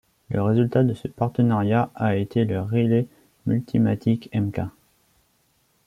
[0.31, 4.61] Le résultat de ce partenariat a été le Riley-Multimatic Mk.